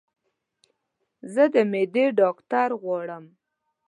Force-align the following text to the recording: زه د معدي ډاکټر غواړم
زه 1.33 1.43
د 1.53 1.55
معدي 1.71 2.05
ډاکټر 2.19 2.69
غواړم 2.81 3.23